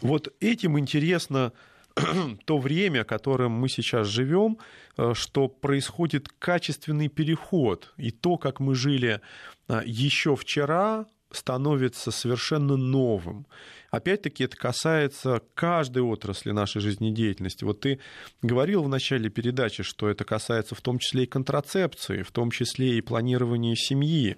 [0.00, 1.52] Вот этим интересно
[2.44, 4.58] то время, которым мы сейчас живем,
[4.96, 7.92] э, что происходит качественный переход.
[7.96, 9.20] И то, как мы жили
[9.68, 13.46] э, еще вчера, становится совершенно новым.
[13.90, 17.64] Опять-таки это касается каждой отрасли нашей жизнедеятельности.
[17.64, 18.00] Вот ты
[18.42, 22.98] говорил в начале передачи, что это касается в том числе и контрацепции, в том числе
[22.98, 24.36] и планирования семьи.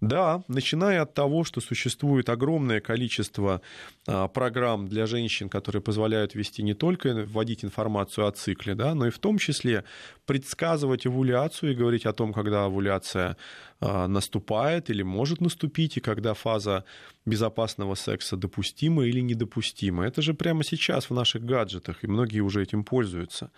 [0.00, 3.60] Да, начиная от того, что существует огромное количество
[4.06, 9.06] а, программ для женщин, которые позволяют вести не только вводить информацию о цикле, да, но
[9.06, 9.84] и в том числе
[10.26, 13.36] предсказывать овуляцию и говорить о том, когда овуляция
[13.80, 16.84] а, наступает или может наступить, и когда фаза
[17.24, 20.04] безопасного секса допустима или недопустима.
[20.04, 23.50] Это же прямо сейчас в наших гаджетах, и многие уже этим пользуются.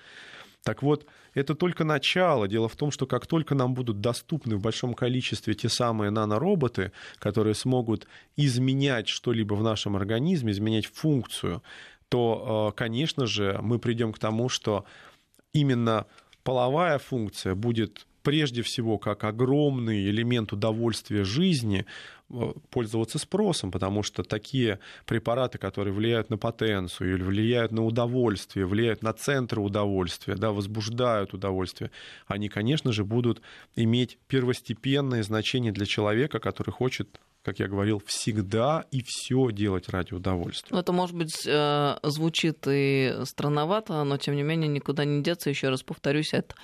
[0.63, 2.49] Так вот, это только начало.
[2.49, 6.93] Дело в том, что как только нам будут доступны в большом количестве те самые нанороботы,
[7.19, 11.63] которые смогут изменять что-либо в нашем организме, изменять функцию,
[12.09, 14.85] то, э, конечно же, мы придем к тому, что
[15.53, 16.07] именно
[16.45, 21.85] половая функция будет прежде всего как огромный элемент удовольствия жизни
[22.71, 29.03] пользоваться спросом, потому что такие препараты, которые влияют на потенцию или влияют на удовольствие, влияют
[29.03, 31.91] на центры удовольствия, да, возбуждают удовольствие,
[32.27, 33.43] они, конечно же, будут
[33.77, 40.15] иметь первостепенное значение для человека, который хочет как я говорил, всегда и все делать ради
[40.15, 40.71] удовольствия.
[40.71, 45.51] Ну, это, может быть, э, звучит и странновато, но, тем не менее, никуда не деться.
[45.51, 46.55] Еще раз повторюсь, это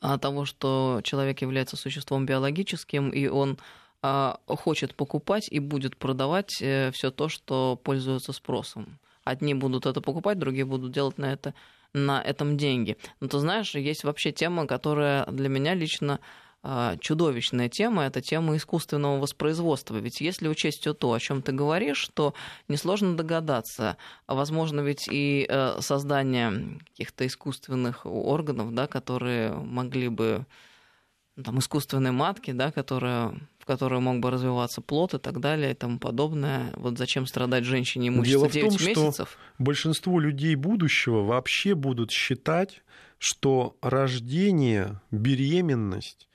[0.00, 6.90] того, что человек является существом биологическим, и он а, хочет покупать и будет продавать э,
[6.92, 8.98] все то, что пользуется спросом.
[9.24, 11.54] Одни будут это покупать, другие будут делать на это
[11.92, 12.96] на этом деньги.
[13.20, 16.20] Но ты знаешь, есть вообще тема, которая для меня лично
[16.62, 19.96] а, чудовищная тема, это тема искусственного воспроизводства.
[19.96, 22.34] Ведь если учесть все то, о чем ты говоришь, то
[22.68, 30.44] несложно догадаться, а возможно ведь и э, создание каких-то искусственных органов, да, которые могли бы
[31.36, 33.34] ну, там, искусственной матки, да, которая,
[33.74, 36.72] которой мог бы развиваться плод и так далее и тому подобное.
[36.76, 39.28] Вот зачем страдать женщине имущество 9 том, месяцев?
[39.28, 42.82] Что большинство людей будущего вообще будут считать,
[43.18, 46.26] что рождение, беременность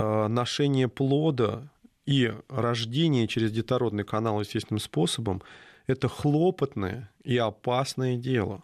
[0.00, 1.72] Э, ношение плода
[2.06, 5.42] и рождение через детородный канал естественным способом–
[5.88, 8.62] это хлопотное и опасное дело.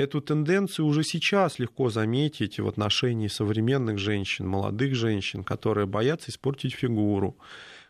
[0.00, 6.72] Эту тенденцию уже сейчас легко заметить в отношении современных женщин, молодых женщин, которые боятся испортить
[6.72, 7.36] фигуру,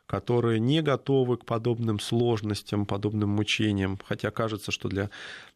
[0.06, 5.08] которые не готовы к подобным сложностям, подобным мучениям, хотя кажется, что для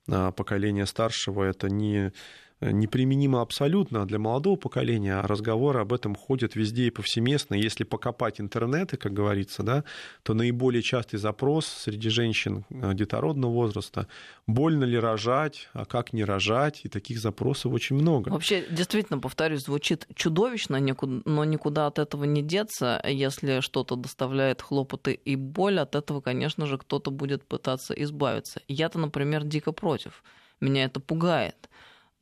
[0.06, 2.12] а, поколения старшего это не
[2.60, 7.54] неприменимо абсолютно для молодого поколения, разговоры об этом ходят везде и повсеместно.
[7.54, 9.84] Если покопать интернеты, как говорится, да,
[10.22, 14.08] то наиболее частый запрос среди женщин э, детородного возраста–
[14.46, 18.28] больно ли рожать, а как не рожать, и таких запросов очень много.
[18.28, 20.78] Вообще, действительно, повторюсь, звучит чудовищно,
[21.24, 23.02] но никуда от этого не деться.
[23.06, 28.60] Если что-то доставляет хлопоты и боль, от этого, конечно же, кто-то будет пытаться избавиться.
[28.68, 30.22] Я-то, например, дико против.
[30.60, 31.68] Меня это пугает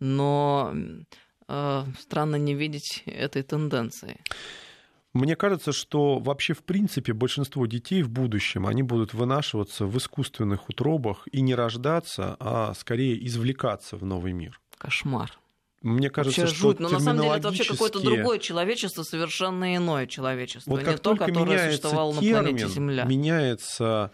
[0.02, 0.74] но
[1.48, 4.20] э, странно не видеть этой тенденции.
[5.12, 10.68] Мне кажется, что вообще в принципе большинство детей в будущем, они будут вынашиваться в искусственных
[10.68, 14.60] утробах и не рождаться, а скорее извлекаться в новый мир.
[14.78, 15.38] Кошмар.
[15.82, 16.80] Мне кажется, вообще что жуть.
[16.80, 20.70] Но на самом деле это вообще какое-то другое человечество, совершенно иное человечество.
[20.70, 23.04] Вот как не то, которое существовало термин, на планете Земля.
[23.04, 24.12] Меняется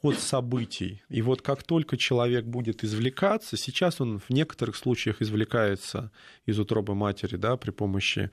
[0.00, 1.02] ход событий.
[1.08, 6.10] И вот как только человек будет извлекаться, сейчас он в некоторых случаях извлекается
[6.44, 8.30] из утробы матери да, при помощи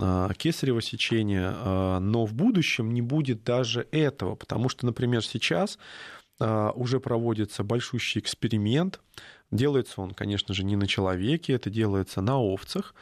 [0.00, 5.78] а, кесарево сечения, а, но в будущем не будет даже этого, потому что, например, сейчас
[6.40, 9.00] а, уже проводится большущий эксперимент.
[9.50, 12.94] Делается он, конечно же, не на человеке, это делается на овцах.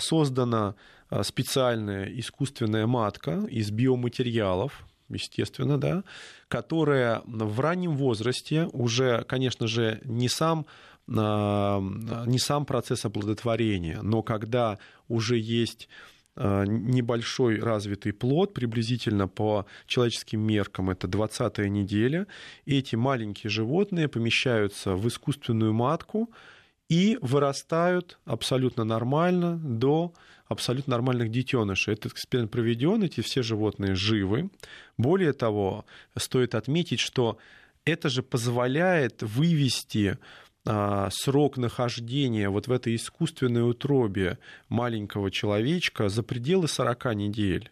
[0.00, 0.74] Создана
[1.22, 4.84] специальная искусственная матка из биоматериалов,
[5.14, 6.04] естественно, да,
[6.48, 10.66] которая в раннем возрасте уже, конечно же, не сам
[11.08, 11.80] а,
[12.26, 15.88] не сам процесс оплодотворения, но когда уже есть
[16.36, 22.26] а, небольшой развитый плод, приблизительно по человеческим меркам это 20-я неделя,
[22.64, 26.30] эти маленькие животные помещаются в искусственную матку
[26.88, 30.12] и вырастают абсолютно нормально до
[30.50, 31.94] абсолютно нормальных детенышей.
[31.94, 34.50] Этот эксперимент проведен, эти все животные живы.
[34.98, 35.86] Более того,
[36.18, 37.38] стоит отметить, что
[37.84, 40.18] это же позволяет вывести
[40.66, 44.38] а, срок нахождения вот в этой искусственной утробе
[44.68, 47.70] маленького человечка за пределы 40 недель.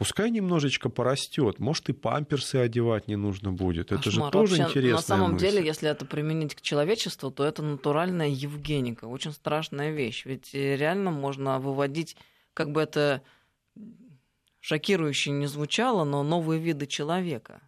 [0.00, 3.90] Пускай немножечко порастет, может и памперсы одевать не нужно будет.
[3.90, 4.00] Кошмар.
[4.00, 4.96] Это же тоже Вообще, интересно.
[4.96, 5.46] На самом мысль.
[5.46, 10.24] деле, если это применить к человечеству, то это натуральная евгеника, очень страшная вещь.
[10.24, 12.16] Ведь э, реально можно выводить,
[12.54, 13.20] как бы это
[14.60, 17.60] шокирующе не звучало, но новые виды человека.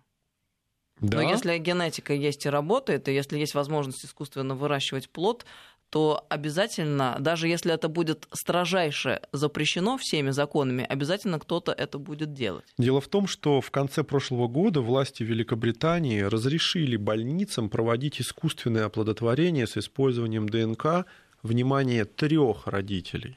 [1.02, 1.18] Да.
[1.18, 5.44] Но если генетика есть и работает, и если есть возможность искусственно выращивать плод,
[5.92, 12.64] то обязательно, даже если это будет строжайше запрещено всеми законами, обязательно кто-то это будет делать.
[12.78, 19.66] Дело в том, что в конце прошлого года власти Великобритании разрешили больницам проводить искусственное оплодотворение
[19.66, 21.04] с использованием ДНК,
[21.42, 23.36] внимание, трех родителей.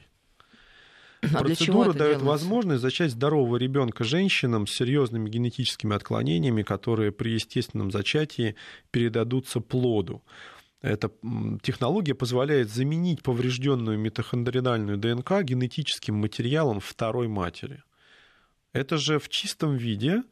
[1.22, 2.24] А Процедура дает делается?
[2.24, 8.54] возможность зачать здорового ребенка женщинам с серьезными генетическими отклонениями, которые при естественном зачатии
[8.90, 10.22] передадутся плоду.
[10.86, 11.10] Эта
[11.62, 17.82] технология позволяет заменить поврежденную митохондриальную ДНК генетическим материалом второй матери.
[18.72, 20.22] Это же в чистом виде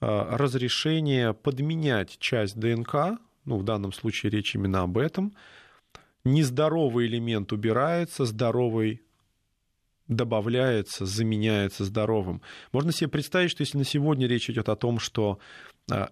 [0.00, 5.32] а, разрешение подменять часть ДНК, ну, в данном случае речь именно об этом,
[6.24, 9.02] нездоровый элемент убирается, здоровый
[10.08, 12.42] добавляется, заменяется здоровым.
[12.72, 15.38] Можно себе представить, что если на сегодня речь идет о том, что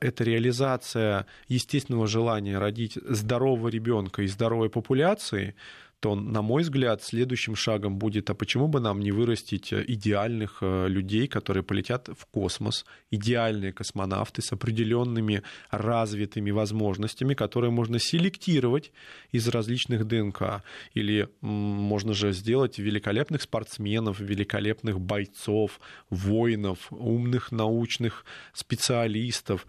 [0.00, 5.54] это реализация естественного желания родить здорового ребенка и здоровой популяции,
[6.00, 10.58] то, на мой взгляд, следующим шагом будет, а почему бы нам не вырастить э, идеальных
[10.60, 18.92] э, людей, которые полетят в космос, идеальные космонавты с определенными развитыми возможностями, которые можно селектировать
[19.32, 20.62] из различных ДНК.
[20.94, 25.80] Или можно же сделать великолепных спортсменов, великолепных бойцов,
[26.10, 29.66] воинов, умных научных специалистов.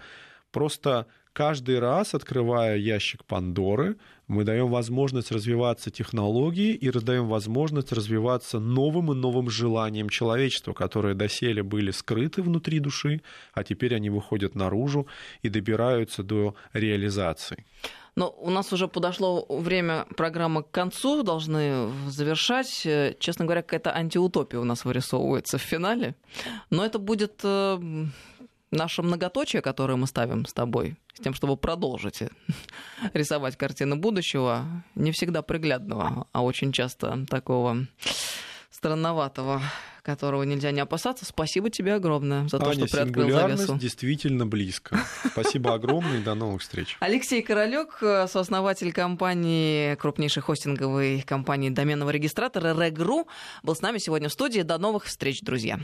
[0.51, 8.59] Просто каждый раз, открывая ящик Пандоры, мы даем возможность развиваться технологии и раздаем возможность развиваться
[8.59, 13.21] новым и новым желаниям человечества, которые доселе были скрыты внутри души,
[13.53, 15.07] а теперь они выходят наружу
[15.41, 17.65] и добираются до реализации.
[18.15, 22.85] Но у нас уже подошло время программы к концу, должны завершать.
[23.19, 26.15] Честно говоря, какая-то антиутопия у нас вырисовывается в финале.
[26.69, 27.79] Но это будет э,
[28.71, 32.23] наше многоточие, которое мы ставим с тобой, с тем, чтобы продолжить
[33.13, 37.87] рисовать картины будущего, не всегда приглядного, а очень часто такого
[38.79, 39.61] странноватого,
[40.03, 41.25] которого нельзя не опасаться.
[41.25, 43.77] Спасибо тебе огромное за то, Аня, что приоткрыл завесу.
[43.77, 44.97] действительно близко.
[45.25, 46.95] Спасибо огромное и до новых встреч.
[47.01, 53.27] Алексей Королёк, сооснователь компании, крупнейшей хостинговой компании доменного регистратора Регру,
[53.63, 54.61] был с нами сегодня в студии.
[54.61, 55.79] До новых встреч, друзья.